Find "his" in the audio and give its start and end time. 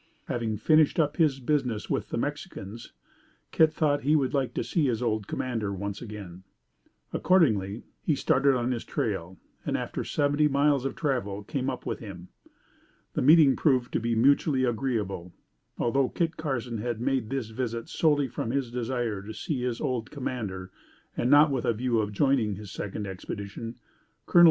1.17-1.39, 4.87-4.99, 8.71-8.83, 18.49-18.71, 19.67-19.79, 22.55-22.71